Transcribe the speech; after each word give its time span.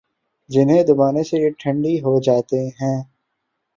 ۔جنہیں 0.49 0.83
دبانے 0.83 1.23
سے 1.23 1.37
یہ 1.37 1.49
ٹھنڈی 1.59 1.99
ہوجاتے 2.01 2.67
ہیں۔ 2.81 2.97